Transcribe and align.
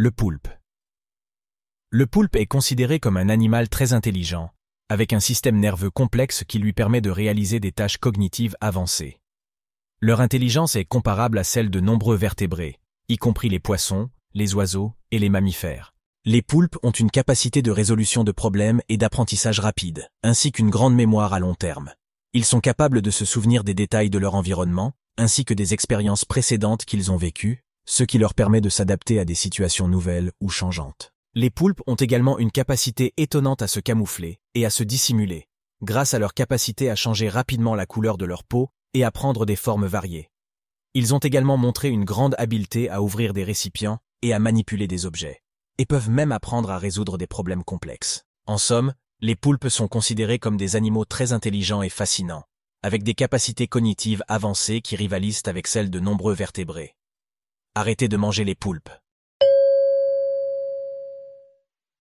Le 0.00 0.12
poulpe. 0.12 0.46
Le 1.90 2.06
poulpe 2.06 2.36
est 2.36 2.46
considéré 2.46 3.00
comme 3.00 3.16
un 3.16 3.28
animal 3.28 3.68
très 3.68 3.94
intelligent, 3.94 4.52
avec 4.88 5.12
un 5.12 5.18
système 5.18 5.58
nerveux 5.58 5.90
complexe 5.90 6.44
qui 6.46 6.60
lui 6.60 6.72
permet 6.72 7.00
de 7.00 7.10
réaliser 7.10 7.58
des 7.58 7.72
tâches 7.72 7.98
cognitives 7.98 8.54
avancées. 8.60 9.18
Leur 10.00 10.20
intelligence 10.20 10.76
est 10.76 10.84
comparable 10.84 11.36
à 11.36 11.42
celle 11.42 11.68
de 11.68 11.80
nombreux 11.80 12.14
vertébrés, 12.14 12.78
y 13.08 13.16
compris 13.16 13.48
les 13.48 13.58
poissons, 13.58 14.08
les 14.34 14.54
oiseaux 14.54 14.92
et 15.10 15.18
les 15.18 15.30
mammifères. 15.30 15.96
Les 16.24 16.42
poulpes 16.42 16.78
ont 16.84 16.92
une 16.92 17.10
capacité 17.10 17.60
de 17.60 17.72
résolution 17.72 18.22
de 18.22 18.30
problèmes 18.30 18.80
et 18.88 18.98
d'apprentissage 18.98 19.58
rapide, 19.58 20.08
ainsi 20.22 20.52
qu'une 20.52 20.70
grande 20.70 20.94
mémoire 20.94 21.32
à 21.32 21.40
long 21.40 21.56
terme. 21.56 21.90
Ils 22.34 22.44
sont 22.44 22.60
capables 22.60 23.02
de 23.02 23.10
se 23.10 23.24
souvenir 23.24 23.64
des 23.64 23.74
détails 23.74 24.10
de 24.10 24.18
leur 24.18 24.36
environnement, 24.36 24.92
ainsi 25.16 25.44
que 25.44 25.54
des 25.54 25.74
expériences 25.74 26.24
précédentes 26.24 26.84
qu'ils 26.84 27.10
ont 27.10 27.16
vécues, 27.16 27.64
ce 27.88 28.04
qui 28.04 28.18
leur 28.18 28.34
permet 28.34 28.60
de 28.60 28.68
s'adapter 28.68 29.18
à 29.18 29.24
des 29.24 29.34
situations 29.34 29.88
nouvelles 29.88 30.30
ou 30.42 30.50
changeantes. 30.50 31.14
Les 31.34 31.48
poulpes 31.48 31.80
ont 31.86 31.94
également 31.94 32.38
une 32.38 32.50
capacité 32.50 33.14
étonnante 33.16 33.62
à 33.62 33.66
se 33.66 33.80
camoufler 33.80 34.40
et 34.54 34.66
à 34.66 34.70
se 34.70 34.82
dissimuler, 34.82 35.48
grâce 35.80 36.12
à 36.12 36.18
leur 36.18 36.34
capacité 36.34 36.90
à 36.90 36.96
changer 36.96 37.30
rapidement 37.30 37.74
la 37.74 37.86
couleur 37.86 38.18
de 38.18 38.26
leur 38.26 38.44
peau 38.44 38.68
et 38.92 39.04
à 39.04 39.10
prendre 39.10 39.46
des 39.46 39.56
formes 39.56 39.86
variées. 39.86 40.28
Ils 40.92 41.14
ont 41.14 41.18
également 41.18 41.56
montré 41.56 41.88
une 41.88 42.04
grande 42.04 42.34
habileté 42.36 42.90
à 42.90 43.00
ouvrir 43.00 43.32
des 43.32 43.42
récipients 43.42 44.00
et 44.20 44.34
à 44.34 44.38
manipuler 44.38 44.86
des 44.86 45.06
objets, 45.06 45.40
et 45.78 45.86
peuvent 45.86 46.10
même 46.10 46.32
apprendre 46.32 46.70
à 46.70 46.76
résoudre 46.76 47.16
des 47.16 47.26
problèmes 47.26 47.64
complexes. 47.64 48.24
En 48.44 48.58
somme, 48.58 48.92
les 49.22 49.34
poulpes 49.34 49.68
sont 49.68 49.88
considérés 49.88 50.38
comme 50.38 50.58
des 50.58 50.76
animaux 50.76 51.06
très 51.06 51.32
intelligents 51.32 51.80
et 51.80 51.88
fascinants, 51.88 52.44
avec 52.82 53.02
des 53.02 53.14
capacités 53.14 53.66
cognitives 53.66 54.22
avancées 54.28 54.82
qui 54.82 54.94
rivalisent 54.94 55.42
avec 55.46 55.66
celles 55.66 55.90
de 55.90 56.00
nombreux 56.00 56.34
vertébrés. 56.34 56.94
Arrêtez 57.80 58.08
de 58.08 58.16
manger 58.16 58.42
les 58.42 58.56
poulpes. 58.56 58.90